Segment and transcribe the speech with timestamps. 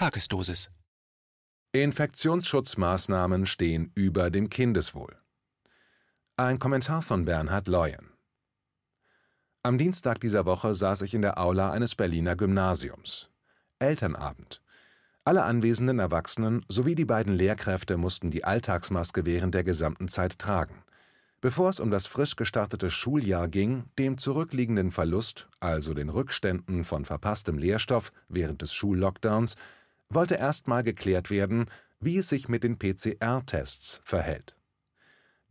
[0.00, 0.70] Tagesdosis.
[1.72, 5.14] Infektionsschutzmaßnahmen stehen über dem Kindeswohl.
[6.38, 8.08] Ein Kommentar von Bernhard Leuen.
[9.62, 13.28] Am Dienstag dieser Woche saß ich in der Aula eines Berliner Gymnasiums.
[13.78, 14.62] Elternabend.
[15.26, 20.82] Alle anwesenden Erwachsenen sowie die beiden Lehrkräfte mussten die Alltagsmaske während der gesamten Zeit tragen.
[21.42, 27.04] Bevor es um das frisch gestartete Schuljahr ging, dem zurückliegenden Verlust, also den Rückständen von
[27.04, 29.56] verpasstem Lehrstoff während des Schullockdowns,
[30.10, 31.66] wollte erstmal geklärt werden,
[32.00, 34.56] wie es sich mit den PCR-Tests verhält.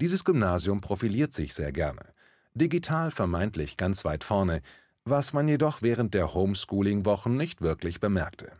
[0.02, 2.06] Dieses Gymnasium profiliert sich sehr gerne,
[2.54, 4.62] digital vermeintlich ganz weit vorne,
[5.06, 8.52] was man jedoch während der Homeschooling-Wochen nicht wirklich bemerkte.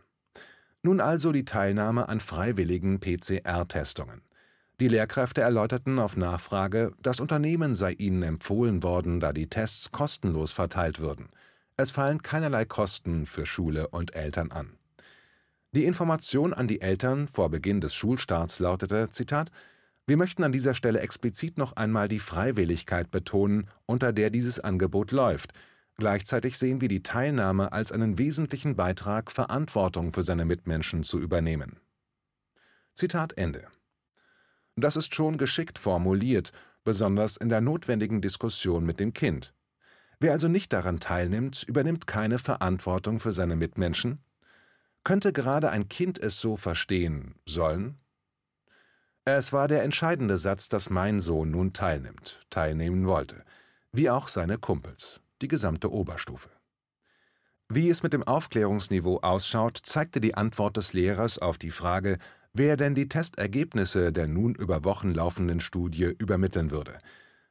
[0.82, 4.22] Nun also die Teilnahme an freiwilligen PCR-Testungen.
[4.80, 10.52] Die Lehrkräfte erläuterten auf Nachfrage, das Unternehmen sei ihnen empfohlen worden, da die Tests kostenlos
[10.52, 11.28] verteilt würden.
[11.76, 14.79] Es fallen keinerlei Kosten für Schule und Eltern an.
[15.72, 19.08] Die Information an die Eltern vor Beginn des Schulstarts lautete:
[20.04, 25.12] Wir möchten an dieser Stelle explizit noch einmal die Freiwilligkeit betonen, unter der dieses Angebot
[25.12, 25.52] läuft.
[25.96, 31.78] Gleichzeitig sehen wir die Teilnahme als einen wesentlichen Beitrag, Verantwortung für seine Mitmenschen zu übernehmen.
[34.74, 36.50] Das ist schon geschickt formuliert,
[36.82, 39.54] besonders in der notwendigen Diskussion mit dem Kind.
[40.18, 44.18] Wer also nicht daran teilnimmt, übernimmt keine Verantwortung für seine Mitmenschen?
[45.04, 47.98] Könnte gerade ein Kind es so verstehen sollen?
[49.24, 53.44] Es war der entscheidende Satz, dass mein Sohn nun teilnimmt, teilnehmen wollte,
[53.92, 56.50] wie auch seine Kumpels, die gesamte Oberstufe.
[57.68, 62.18] Wie es mit dem Aufklärungsniveau ausschaut, zeigte die Antwort des Lehrers auf die Frage,
[62.52, 66.98] wer denn die Testergebnisse der nun über Wochen laufenden Studie übermitteln würde.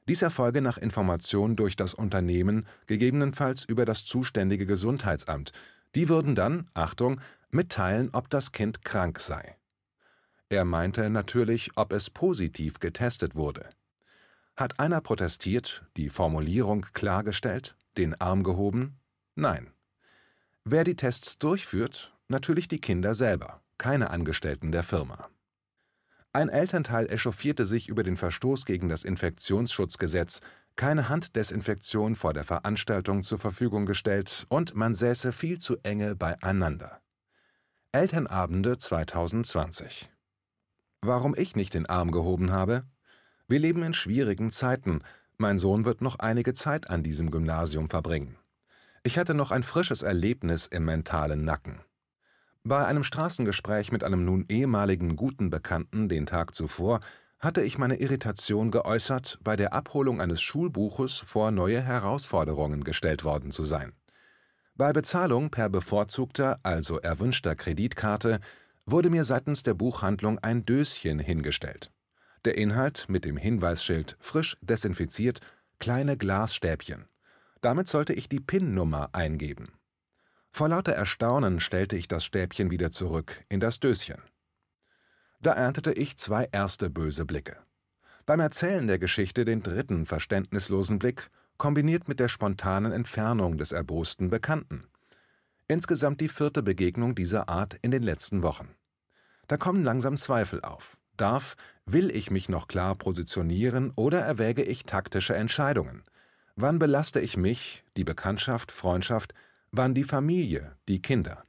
[0.09, 5.51] Dies erfolge nach Information durch das Unternehmen, gegebenenfalls über das zuständige Gesundheitsamt.
[5.95, 9.57] Die würden dann, Achtung, mitteilen, ob das Kind krank sei.
[10.49, 13.69] Er meinte natürlich, ob es positiv getestet wurde.
[14.55, 18.99] Hat einer protestiert, die Formulierung klargestellt, den Arm gehoben?
[19.35, 19.71] Nein.
[20.63, 22.13] Wer die Tests durchführt?
[22.27, 25.29] Natürlich die Kinder selber keine Angestellten der Firma.
[26.31, 30.41] Ein Elternteil echauffierte sich über den Verstoß gegen das Infektionsschutzgesetz,
[30.79, 37.01] keine Handdesinfektion vor der Veranstaltung zur Verfügung gestellt und man säße viel zu enge beieinander.
[37.91, 40.09] Elternabende 2020
[41.01, 42.83] Warum ich nicht den Arm gehoben habe?
[43.49, 45.01] Wir leben in schwierigen Zeiten.
[45.37, 48.37] Mein Sohn wird noch einige Zeit an diesem Gymnasium verbringen.
[49.03, 51.81] Ich hatte noch ein frisches Erlebnis im mentalen Nacken.
[52.63, 57.01] Bei einem Straßengespräch mit einem nun ehemaligen guten Bekannten den Tag zuvor
[57.39, 63.51] hatte ich meine Irritation geäußert, bei der Abholung eines Schulbuches vor neue Herausforderungen gestellt worden
[63.51, 63.93] zu sein.
[64.75, 68.39] Bei Bezahlung per bevorzugter, also erwünschter Kreditkarte
[68.85, 71.91] wurde mir seitens der Buchhandlung ein Döschen hingestellt.
[72.45, 75.41] Der Inhalt mit dem Hinweisschild frisch desinfiziert,
[75.79, 77.07] kleine Glasstäbchen.
[77.61, 79.73] Damit sollte ich die PIN-Nummer eingeben.
[80.51, 84.21] Vor lauter Erstaunen stellte ich das Stäbchen wieder zurück in das Döschen.
[85.41, 87.57] Da erntete ich zwei erste böse Blicke.
[88.25, 94.29] Beim Erzählen der Geschichte den dritten verständnislosen Blick, kombiniert mit der spontanen Entfernung des erbosten
[94.29, 94.87] Bekannten.
[95.67, 98.69] Insgesamt die vierte Begegnung dieser Art in den letzten Wochen.
[99.47, 100.97] Da kommen langsam Zweifel auf.
[101.17, 106.03] Darf, will ich mich noch klar positionieren oder erwäge ich taktische Entscheidungen?
[106.55, 109.33] Wann belaste ich mich, die Bekanntschaft, Freundschaft,
[109.71, 111.43] waren die Familie, die Kinder.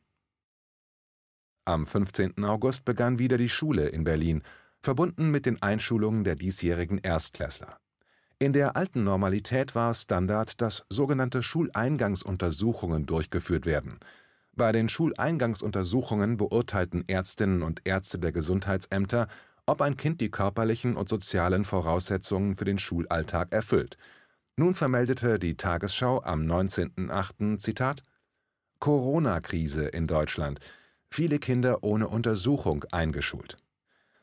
[1.70, 2.44] Am 15.
[2.44, 4.42] August begann wieder die Schule in Berlin,
[4.82, 7.78] verbunden mit den Einschulungen der diesjährigen Erstklässler.
[8.40, 14.00] In der alten Normalität war Standard, dass sogenannte Schuleingangsuntersuchungen durchgeführt werden.
[14.52, 19.28] Bei den Schuleingangsuntersuchungen beurteilten Ärztinnen und Ärzte der Gesundheitsämter,
[19.64, 23.96] ob ein Kind die körperlichen und sozialen Voraussetzungen für den Schulalltag erfüllt.
[24.56, 27.58] Nun vermeldete die Tagesschau am 19.08.
[27.58, 28.02] Zitat
[28.80, 30.58] Corona-Krise in Deutschland.
[31.12, 33.56] Viele Kinder ohne Untersuchung eingeschult.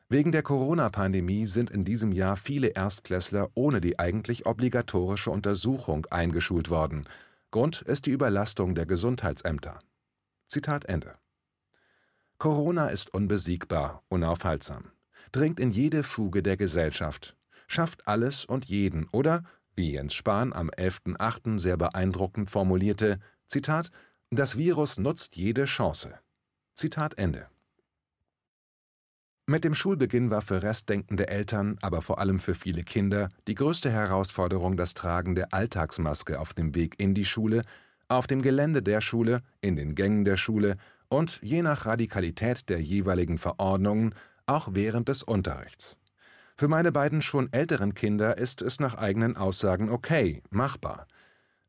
[0.09, 6.69] Wegen der Corona-Pandemie sind in diesem Jahr viele Erstklässler ohne die eigentlich obligatorische Untersuchung eingeschult
[6.69, 7.05] worden.
[7.51, 9.79] Grund ist die Überlastung der Gesundheitsämter.
[10.47, 11.15] Zitat Ende.
[12.37, 14.91] Corona ist unbesiegbar, unaufhaltsam,
[15.33, 17.35] dringt in jede Fuge der Gesellschaft,
[17.67, 19.43] schafft alles und jeden oder,
[19.75, 21.59] wie Jens Spahn am 11.08.
[21.59, 23.91] sehr beeindruckend formulierte, Zitat,
[24.29, 26.19] das Virus nutzt jede Chance.
[26.77, 27.47] Zitat Ende.
[29.47, 33.89] Mit dem Schulbeginn war für restdenkende Eltern, aber vor allem für viele Kinder, die größte
[33.89, 37.63] Herausforderung das Tragen der Alltagsmaske auf dem Weg in die Schule,
[38.09, 40.77] auf dem Gelände der Schule, in den Gängen der Schule
[41.09, 44.13] und je nach Radikalität der jeweiligen Verordnungen
[44.45, 45.97] auch während des Unterrichts.
[46.55, 51.07] Für meine beiden schon älteren Kinder ist es nach eigenen Aussagen okay, machbar.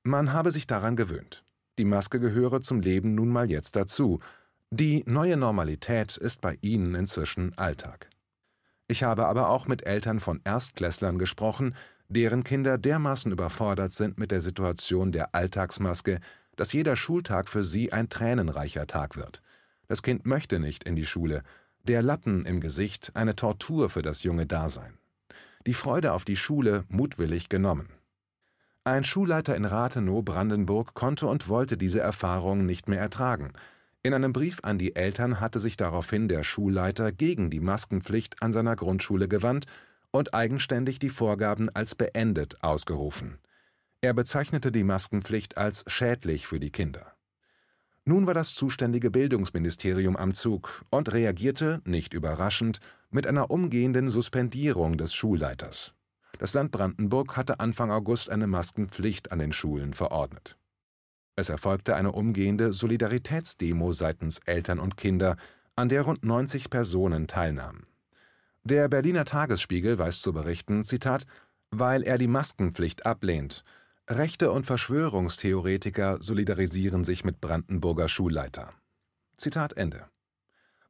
[0.02, 1.44] Man habe sich daran gewöhnt.
[1.78, 4.18] Die Maske gehöre zum Leben nun mal jetzt dazu.
[4.70, 8.10] Die neue Normalität ist bei ihnen inzwischen Alltag.
[8.86, 11.74] Ich habe aber auch mit Eltern von Erstklässlern gesprochen,
[12.08, 16.20] deren Kinder dermaßen überfordert sind mit der Situation der Alltagsmaske,
[16.56, 19.42] dass jeder Schultag für sie ein tränenreicher Tag wird.
[19.86, 21.44] Das Kind möchte nicht in die Schule,
[21.84, 24.98] der Lappen im Gesicht eine Tortur für das junge Dasein.
[25.66, 27.88] Die Freude auf die Schule mutwillig genommen.
[28.84, 33.54] Ein Schulleiter in Rathenow, Brandenburg, konnte und wollte diese Erfahrung nicht mehr ertragen.
[34.02, 38.52] In einem Brief an die Eltern hatte sich daraufhin der Schulleiter gegen die Maskenpflicht an
[38.52, 39.66] seiner Grundschule gewandt
[40.12, 43.38] und eigenständig die Vorgaben als beendet ausgerufen.
[44.00, 47.14] Er bezeichnete die Maskenpflicht als schädlich für die Kinder.
[48.04, 52.78] Nun war das zuständige Bildungsministerium am Zug und reagierte, nicht überraschend,
[53.10, 55.92] mit einer umgehenden Suspendierung des Schulleiters.
[56.38, 60.56] Das Land Brandenburg hatte Anfang August eine Maskenpflicht an den Schulen verordnet.
[61.38, 65.36] Es erfolgte eine umgehende Solidaritätsdemo seitens Eltern und Kinder,
[65.76, 67.84] an der rund 90 Personen teilnahmen.
[68.64, 71.26] Der Berliner Tagesspiegel weiß zu berichten, Zitat,
[71.70, 73.62] weil er die Maskenpflicht ablehnt.
[74.10, 78.72] Rechte und Verschwörungstheoretiker solidarisieren sich mit Brandenburger Schulleiter.
[79.36, 80.06] Zitat Ende.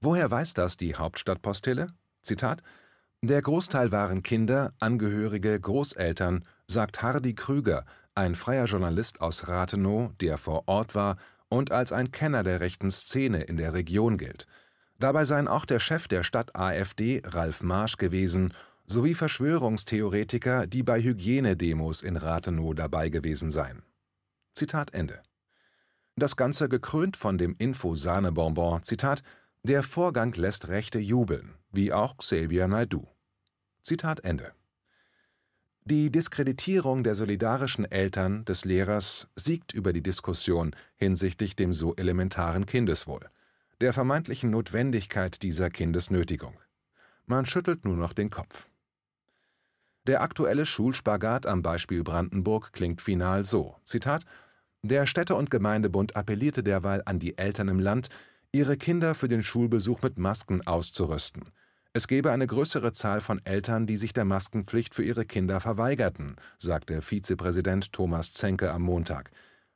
[0.01, 1.89] Woher weiß das die Hauptstadtpostille?
[2.23, 2.63] Zitat
[3.21, 7.85] Der Großteil waren Kinder, Angehörige, Großeltern, sagt Hardy Krüger,
[8.19, 11.17] ein freier Journalist aus Rathenow, der vor Ort war
[11.49, 14.47] und als ein Kenner der rechten Szene in der Region gilt.
[14.99, 18.53] Dabei seien auch der Chef der Stadt AfD, Ralf Marsch, gewesen,
[18.87, 23.83] sowie Verschwörungstheoretiker, die bei Hygienedemos in Rathenow dabei gewesen seien.
[24.53, 25.23] Zitat Ende.
[26.17, 29.23] Das Ganze gekrönt von dem Info-Sahnebonbon, Zitat,
[29.63, 33.07] der Vorgang lässt Rechte jubeln, wie auch Xavier Naidu.
[33.83, 34.58] Zitat Ende.
[35.91, 42.67] Die Diskreditierung der solidarischen Eltern des Lehrers siegt über die Diskussion hinsichtlich dem so elementaren
[42.67, 43.31] Kindeswohl
[43.81, 46.53] der vermeintlichen Notwendigkeit dieser Kindesnötigung.
[47.25, 48.69] Man schüttelt nur noch den Kopf.
[50.07, 54.27] Der aktuelle Schulspagat am Beispiel Brandenburg klingt final so: Zitat:
[54.83, 58.11] Der Städte- und Gemeindebund appellierte derweil an die Eltern im Land,
[58.53, 61.45] ihre Kinder für den Schulbesuch mit Masken auszurüsten.
[61.95, 66.37] Es gebe eine größere Zahl von Eltern, die sich der Maskenpflicht für ihre Kinder verweigerten,
[66.59, 69.31] sagte Vizepräsident Thomas Zenke am Montag.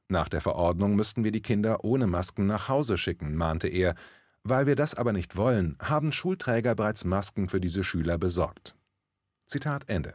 [0.08, 3.94] Nach der Verordnung müssten wir die Kinder ohne Masken nach Hause schicken, mahnte er.
[4.44, 8.74] Weil wir das aber nicht wollen, haben Schulträger bereits Masken für diese Schüler besorgt.
[9.46, 10.14] Zitat Ende.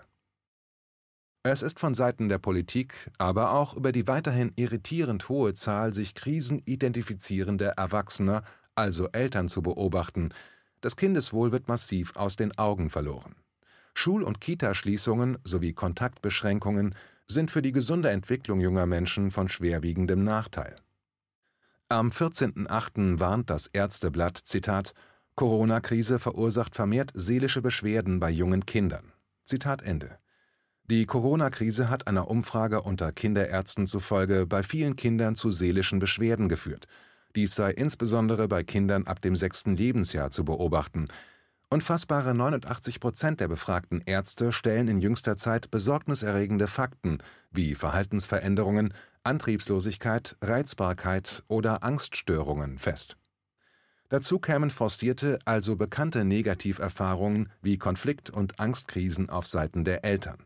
[1.44, 6.14] Es ist von Seiten der Politik, aber auch über die weiterhin irritierend hohe Zahl sich
[6.14, 8.44] krisenidentifizierender Erwachsener,
[8.76, 10.34] also Eltern, zu beobachten.
[10.82, 13.36] Das Kindeswohl wird massiv aus den Augen verloren.
[13.94, 16.94] Schul- und Kitaschließungen sowie Kontaktbeschränkungen
[17.28, 20.76] sind für die gesunde Entwicklung junger Menschen von schwerwiegendem Nachteil.
[21.90, 23.20] Am 14.08.
[23.20, 24.94] warnt das Ärzteblatt, Zitat,
[25.36, 29.14] Corona-Krise verursacht vermehrt seelische Beschwerden bei jungen Kindern.
[29.46, 30.18] Zitat Ende.
[30.90, 36.88] Die Corona-Krise hat einer Umfrage unter Kinderärzten zufolge bei vielen Kindern zu seelischen Beschwerden geführt.
[37.38, 41.08] Dies sei insbesondere bei Kindern ab dem sechsten Lebensjahr zu beobachten,
[41.70, 47.20] Unfassbare 89 Prozent der befragten Ärzte stellen in jüngster Zeit besorgniserregende Fakten
[47.52, 48.92] wie Verhaltensveränderungen,
[49.24, 53.18] Antriebslosigkeit, Reizbarkeit oder Angststörungen fest.
[54.10, 60.44] Dazu kämen forcierte, also bekannte Negativerfahrungen wie Konflikt- und Angstkrisen auf Seiten der Eltern.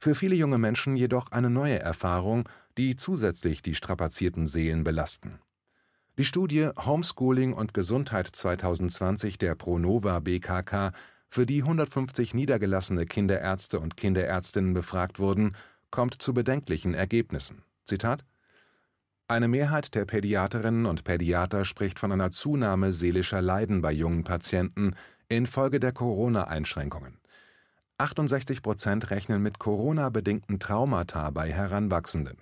[0.00, 5.38] Für viele junge Menschen jedoch eine neue Erfahrung, die zusätzlich die strapazierten Seelen belasten
[6.16, 10.92] die Studie Homeschooling und Gesundheit 2020 der Pronova BKK,
[11.28, 15.56] für die 150 niedergelassene Kinderärzte und Kinderärztinnen befragt wurden,
[15.90, 17.62] kommt zu bedenklichen Ergebnissen.
[17.84, 18.24] Zitat
[19.26, 24.94] Eine Mehrheit der Pädiaterinnen und Pädiater spricht von einer Zunahme seelischer Leiden bei jungen Patienten
[25.28, 27.18] infolge der Corona-Einschränkungen.
[27.98, 32.38] 68 Prozent rechnen mit Corona-bedingten Traumata bei Heranwachsenden.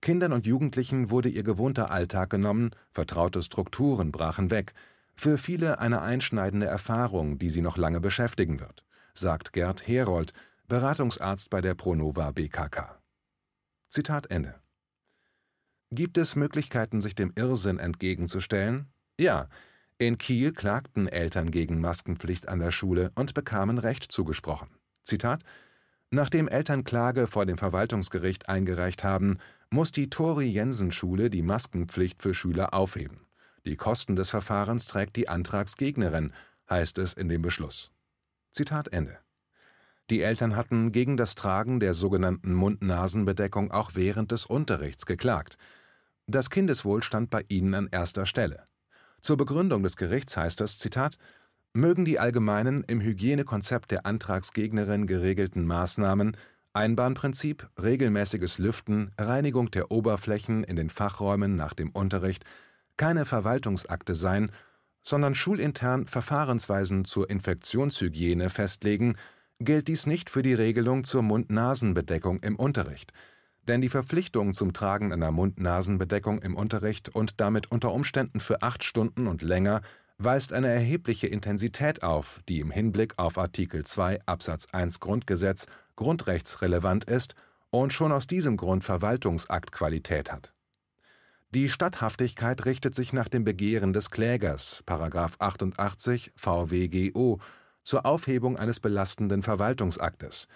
[0.00, 4.74] Kindern und Jugendlichen wurde ihr gewohnter Alltag genommen, vertraute Strukturen brachen weg,
[5.14, 10.32] für viele eine einschneidende Erfahrung, die sie noch lange beschäftigen wird, sagt Gerd Herold,
[10.68, 13.00] Beratungsarzt bei der Pronova BKK.
[13.88, 14.54] Zitat Ende.
[15.90, 18.92] Gibt es Möglichkeiten, sich dem Irrsinn entgegenzustellen?
[19.18, 19.48] Ja.
[19.96, 24.68] In Kiel klagten Eltern gegen Maskenpflicht an der Schule und bekamen Recht zugesprochen.
[25.02, 25.42] Zitat
[26.10, 29.38] Nachdem Eltern Klage vor dem Verwaltungsgericht eingereicht haben,
[29.70, 33.26] muss die Tori-Jensen-Schule die Maskenpflicht für Schüler aufheben.
[33.66, 36.32] Die Kosten des Verfahrens trägt die Antragsgegnerin,
[36.70, 37.90] heißt es in dem Beschluss.
[38.52, 39.18] Zitat Ende.
[40.08, 45.58] Die Eltern hatten gegen das Tragen der sogenannten Mund-Nasen-Bedeckung auch während des Unterrichts geklagt.
[46.26, 48.66] Das Kindeswohl stand bei ihnen an erster Stelle.
[49.20, 51.18] Zur Begründung des Gerichts heißt es, Zitat,
[51.72, 56.36] mögen die allgemeinen im Hygienekonzept der Antragsgegnerin geregelten Maßnahmen
[56.74, 62.44] Einbahnprinzip, regelmäßiges Lüften, Reinigung der Oberflächen in den Fachräumen nach dem Unterricht
[62.96, 64.50] keine Verwaltungsakte sein,
[65.02, 69.16] sondern schulintern Verfahrensweisen zur Infektionshygiene festlegen,
[69.58, 73.12] gilt dies nicht für die Regelung zur Mund-Nasen-Bedeckung im Unterricht.
[73.66, 78.84] Denn die Verpflichtung zum Tragen einer Mund-Nasen-Bedeckung im Unterricht und damit unter Umständen für acht
[78.84, 79.80] Stunden und länger
[80.18, 87.04] weist eine erhebliche Intensität auf, die im Hinblick auf Artikel 2 Absatz 1 Grundgesetz grundrechtsrelevant
[87.04, 87.36] ist
[87.70, 90.52] und schon aus diesem Grund Verwaltungsaktqualität hat.
[91.54, 94.82] Die Statthaftigkeit richtet sich nach dem Begehren des Klägers(§
[95.38, 97.38] 88 VWGO)
[97.84, 100.48] zur Aufhebung eines belastenden Verwaltungsaktes.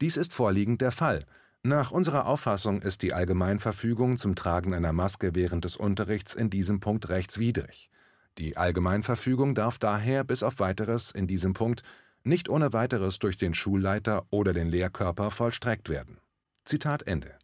[0.00, 1.24] Dies ist vorliegend der Fall.
[1.62, 6.78] Nach unserer Auffassung ist die Allgemeinverfügung zum Tragen einer Maske während des Unterrichts in diesem
[6.80, 7.90] Punkt rechtswidrig.
[8.38, 11.82] Die Allgemeinverfügung darf daher bis auf Weiteres in diesem Punkt
[12.22, 16.18] nicht ohne Weiteres durch den Schulleiter oder den Lehrkörper vollstreckt werden.
[16.64, 17.36] Zitat Ende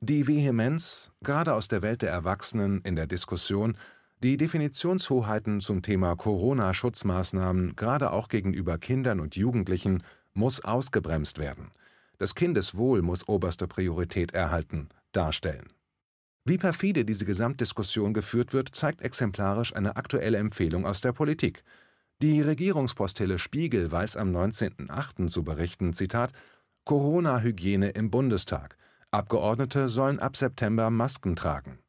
[0.00, 3.78] die Vehemenz, gerade aus der Welt der Erwachsenen, in der Diskussion,
[4.22, 10.02] die Definitionshoheiten zum Thema Corona-Schutzmaßnahmen gerade auch gegenüber Kindern und Jugendlichen
[10.34, 11.70] muss ausgebremst werden.
[12.18, 15.72] Das Kindeswohl muss oberste Priorität erhalten, darstellen.
[16.48, 21.64] Wie perfide diese Gesamtdiskussion geführt wird, zeigt exemplarisch eine aktuelle Empfehlung aus der Politik.
[22.22, 25.26] Die Regierungspostille Spiegel weiß am 19.08.
[25.26, 26.30] zu berichten, Zitat,
[26.84, 28.76] Corona-Hygiene im Bundestag.
[29.10, 31.80] Abgeordnete sollen ab September Masken tragen.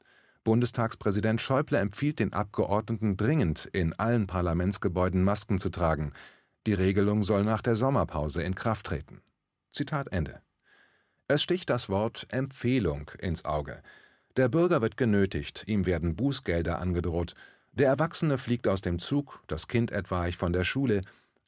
[0.44, 6.14] Bundestagspräsident Schäuble empfiehlt den Abgeordneten dringend, in allen Parlamentsgebäuden Masken zu tragen.
[6.66, 9.22] Die Regelung soll nach der Sommerpause in Kraft treten.
[9.72, 10.42] Zitat Ende.
[11.28, 13.84] Es sticht das Wort Empfehlung ins Auge.
[14.38, 17.34] Der Bürger wird genötigt, ihm werden Bußgelder angedroht,
[17.72, 21.02] der Erwachsene fliegt aus dem Zug, das Kind etwaig von der Schule,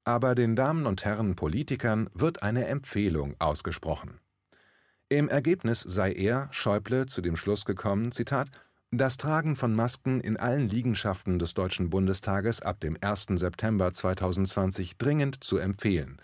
[0.06, 4.20] aber den Damen und Herren Politikern wird eine Empfehlung ausgesprochen.
[5.08, 8.50] Im Ergebnis sei er, Schäuble, zu dem Schluss gekommen, Zitat,
[8.90, 13.28] das Tragen von Masken in allen Liegenschaften des Deutschen Bundestages ab dem 1.
[13.36, 16.20] September 2020 dringend zu empfehlen.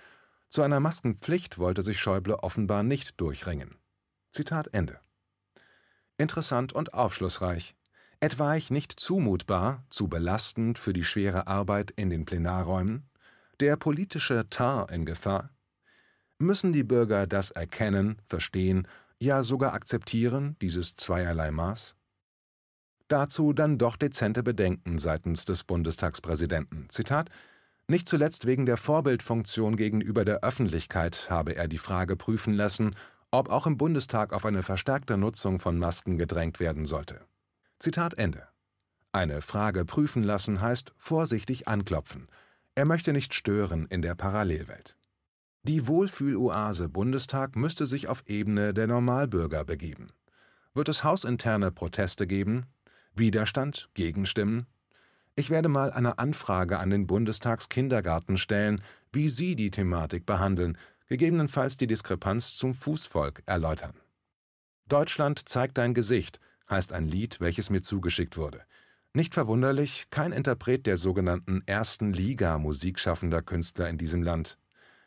[0.50, 3.76] Zu einer Maskenpflicht wollte sich Schäuble offenbar nicht durchringen.
[4.32, 5.00] Zitat Ende.
[6.18, 7.76] Interessant und aufschlussreich.
[8.20, 13.10] Etwaig nicht zumutbar, zu belastend für die schwere Arbeit in den Plenarräumen?
[13.60, 15.50] Der politische Tar in Gefahr?
[16.38, 18.88] Müssen die Bürger das erkennen, verstehen,
[19.20, 21.96] ja sogar akzeptieren, dieses zweierlei Maß?
[23.08, 26.88] Dazu dann doch dezente Bedenken seitens des Bundestagspräsidenten.
[26.90, 27.30] Zitat
[27.88, 32.96] Nicht zuletzt wegen der Vorbildfunktion gegenüber der Öffentlichkeit habe er die Frage prüfen lassen,
[33.38, 37.22] ob auch im Bundestag auf eine verstärkte Nutzung von Masken gedrängt werden sollte.
[37.80, 38.48] Zitat Ende.
[39.12, 42.28] Eine Frage prüfen lassen heißt vorsichtig anklopfen.
[42.76, 44.98] Er möchte nicht stören in der Parallelwelt.
[45.64, 50.10] Die Wohlfühloase Bundestag müsste sich auf Ebene der Normalbürger begeben.
[50.74, 52.66] Wird es hausinterne Proteste geben?
[53.16, 53.90] Widerstand?
[53.94, 54.68] Gegenstimmen?
[55.36, 61.78] Ich werde mal eine Anfrage an den Bundestagskindergarten stellen, wie Sie die Thematik behandeln, gegebenenfalls
[61.78, 63.94] die Diskrepanz zum Fußvolk erläutern.
[64.88, 68.62] Deutschland zeigt dein Gesicht heißt ein Lied, welches mir zugeschickt wurde.
[69.14, 74.58] Nicht verwunderlich, kein Interpret der sogenannten ersten Liga musikschaffender Künstler in diesem Land.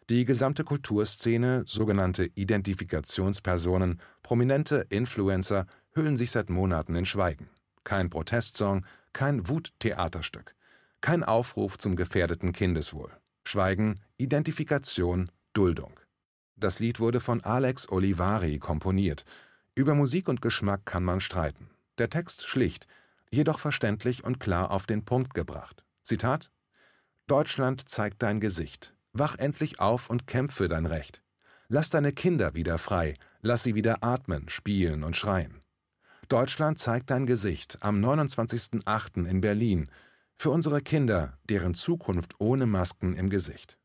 [0.08, 7.50] Die gesamte Kulturszene, sogenannte Identifikationspersonen, prominente Influencer hüllen sich seit Monaten in Schweigen.
[7.84, 10.54] Kein Protestsong, kein Wuttheaterstück,
[11.02, 13.10] kein Aufruf zum gefährdeten Kindeswohl.
[13.44, 15.98] Schweigen, Identifikation, Duldung.
[16.56, 19.24] Das Lied wurde von Alex Olivari komponiert.
[19.74, 21.70] Über Musik und Geschmack kann man streiten.
[21.98, 22.86] Der Text schlicht,
[23.30, 25.84] jedoch verständlich und klar auf den Punkt gebracht.
[26.02, 26.50] Zitat
[27.26, 28.94] Deutschland zeigt dein Gesicht.
[29.12, 31.22] Wach endlich auf und kämpf für dein Recht.
[31.68, 35.60] Lass deine Kinder wieder frei, lass sie wieder atmen, spielen und schreien.
[36.28, 39.26] Deutschland zeigt dein Gesicht am 29.08.
[39.26, 39.90] in Berlin
[40.36, 43.78] für unsere Kinder, deren Zukunft ohne Masken im Gesicht.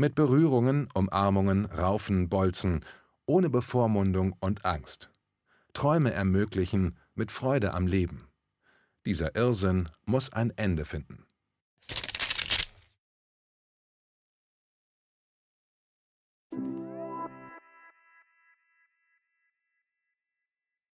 [0.00, 2.84] Mit Berührungen, Umarmungen, Raufen, Bolzen,
[3.26, 5.10] ohne Bevormundung und Angst.
[5.72, 8.28] Träume ermöglichen mit Freude am Leben.
[9.04, 11.26] Dieser Irrsinn muss ein Ende finden.